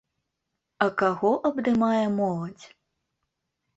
А 0.85 0.87
каго 1.01 1.31
абдымае 1.49 2.03
моладзь? 2.17 2.65